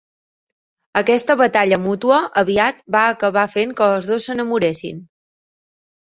[1.01, 5.05] Aquesta batalla mútua aviat va acabar fent que els dos s"enamoressin.